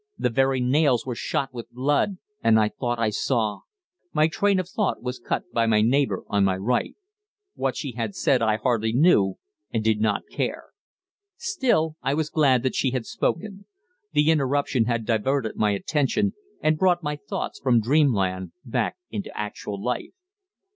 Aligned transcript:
the 0.17 0.31
very 0.31 0.59
nails 0.59 1.05
were 1.05 1.13
shot 1.13 1.53
with 1.53 1.69
blood 1.69 2.17
and 2.43 2.59
I 2.59 2.69
thought 2.69 2.97
I 2.97 3.11
saw 3.11 3.59
My 4.13 4.27
train 4.27 4.59
of 4.59 4.67
thought 4.67 5.03
was 5.03 5.19
cut 5.19 5.43
by 5.53 5.67
my 5.67 5.81
neighbour 5.81 6.23
on 6.25 6.43
my 6.43 6.57
right. 6.57 6.95
What 7.53 7.77
she 7.77 7.95
said 8.09 8.41
I 8.41 8.55
hardly 8.55 8.93
knew, 8.93 9.35
and 9.71 9.83
did 9.83 9.99
not 10.01 10.23
care. 10.27 10.69
Still, 11.37 11.97
I 12.01 12.15
was 12.15 12.31
glad 12.31 12.63
that 12.63 12.73
she 12.73 12.89
had 12.89 13.05
spoken. 13.05 13.67
The 14.13 14.31
interruption 14.31 14.85
had 14.85 15.05
diverted 15.05 15.55
my 15.55 15.69
attention, 15.69 16.33
and 16.61 16.79
brought 16.79 17.03
my 17.03 17.15
thoughts 17.29 17.59
from 17.59 17.79
dreamland 17.79 18.53
back 18.65 18.95
into 19.11 19.29
actual 19.37 19.79
life. 19.79 20.15